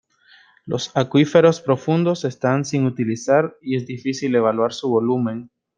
Los 0.65 0.97
acuíferos 0.97 1.61
profundos 1.61 2.25
están 2.25 2.65
sin 2.65 2.87
utilizar 2.87 3.55
y 3.61 3.75
es 3.75 3.85
difícil 3.85 4.33
evaluar 4.33 4.73
su 4.73 4.89
volumen. 4.89 5.51